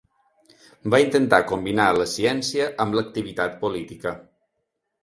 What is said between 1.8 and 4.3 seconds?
la ciència amb l'activitat política.